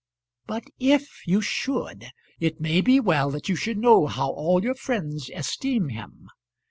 "But 0.47 0.63
if 0.79 1.21
you 1.27 1.41
should, 1.41 2.05
it 2.39 2.59
may 2.59 2.81
be 2.81 2.99
well 2.99 3.29
that 3.29 3.47
you 3.49 3.55
should 3.55 3.77
know 3.77 4.07
how 4.07 4.31
all 4.31 4.63
your 4.63 4.73
friends 4.73 5.29
esteem 5.31 5.89
him. 5.89 6.27